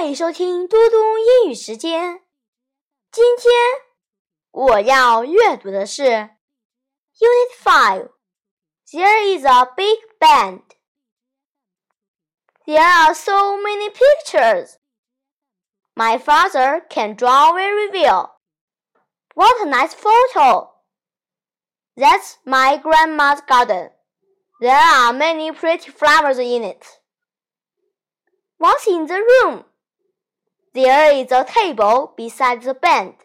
[0.00, 2.22] 欢迎收听嘟嘟英语时间。
[3.12, 3.52] 今天
[4.50, 6.02] 我要阅读的是
[7.20, 10.62] Unit Five。There is a big band.
[12.64, 14.76] There are so many pictures.
[15.94, 18.30] My father can draw very well.
[19.34, 20.70] What a nice photo!
[21.94, 23.90] That's my grandma's garden.
[24.58, 26.82] There are many pretty flowers in it.
[28.58, 29.64] What's in the room?
[30.73, 33.15] There is a table beside the bed.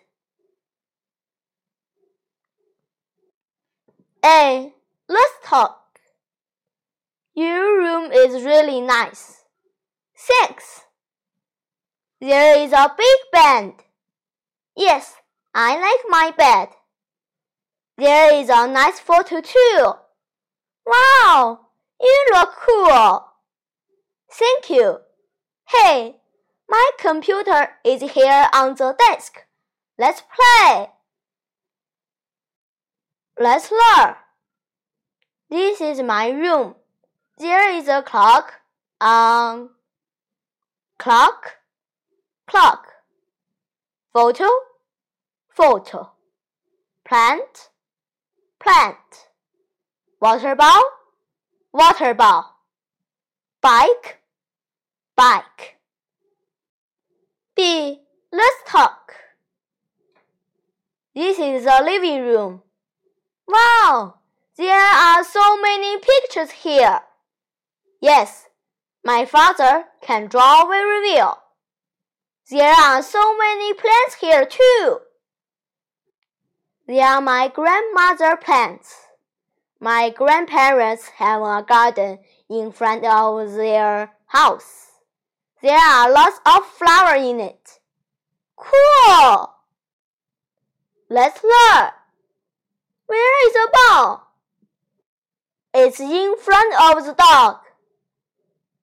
[4.25, 4.73] A.
[5.09, 6.01] Let's talk.
[7.35, 9.45] Your room is really nice.
[10.17, 10.83] Thanks.
[12.21, 13.75] There is a big bed.
[14.75, 15.15] Yes,
[15.55, 16.69] I like my bed.
[17.97, 19.93] There is a nice photo too.
[20.85, 21.61] Wow,
[22.01, 23.27] you look cool.
[24.31, 24.99] Thank you.
[25.69, 26.17] Hey,
[26.69, 29.45] my computer is here on the desk.
[29.99, 30.89] Let's play.
[33.39, 34.15] Let's learn.
[35.49, 36.75] This is my room.
[37.39, 38.55] There is a clock
[39.01, 39.71] on.
[40.99, 41.59] Clock,
[42.47, 42.87] clock.
[44.13, 44.49] Photo,
[45.51, 46.13] photo.
[47.05, 47.69] Plant,
[48.59, 49.29] plant.
[50.21, 50.83] Water ball,
[51.73, 52.57] water ball.
[53.61, 54.21] Bike,
[55.15, 55.76] bike.
[57.57, 58.01] B.
[58.31, 59.15] Let's talk.
[61.15, 62.63] This is the living room.
[63.49, 64.17] Wow,
[64.59, 67.01] there are so many pictures here.
[68.03, 68.49] Yes,
[69.03, 71.43] my father can draw very well.
[72.51, 74.99] There are so many plants here too.
[76.87, 78.95] They are my grandmother plants.
[79.81, 82.19] My grandparents have a garden
[82.51, 84.86] in front of their house.
[85.63, 87.81] There are lots of flowers in it.
[88.57, 89.51] Cool!
[91.09, 91.91] Let's learn.
[93.07, 94.27] Where is the ball?
[95.73, 97.59] It's in front of the dog.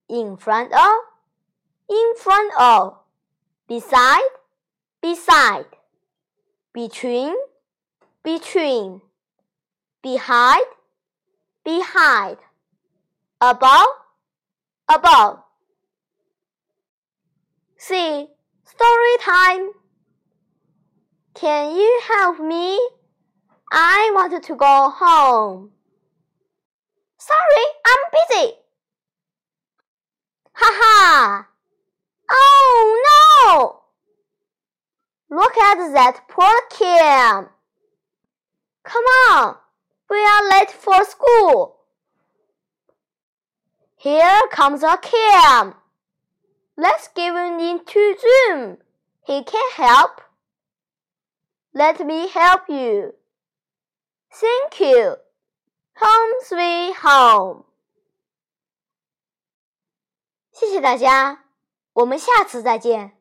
[0.08, 0.90] In front of,
[1.88, 2.98] in front of.
[3.68, 4.30] Beside,
[5.00, 5.66] beside.
[6.72, 7.34] Between,
[8.22, 9.00] between.
[10.02, 10.66] Behind,
[11.64, 12.38] behind.
[13.40, 13.86] Above,
[14.88, 15.43] above.
[17.86, 18.28] See,
[18.64, 19.68] story time.
[21.34, 22.80] Can you help me?
[23.70, 25.70] I want to go home.
[27.18, 28.52] Sorry, I'm busy.
[30.54, 31.46] Ha ha!
[32.30, 33.82] Oh no!
[35.36, 37.50] Look at that poor Kim.
[38.82, 39.56] Come on,
[40.08, 41.80] we are late for school.
[43.98, 45.74] Here comes a Kim.
[46.75, 48.77] Let's give him into Zoom.
[49.25, 50.21] He can help.
[51.73, 53.13] Let me help you.
[54.31, 55.17] Thank you.
[55.95, 57.65] Home sweet home.
[60.51, 61.45] 谢谢大家，
[61.93, 63.17] 我们下次再见。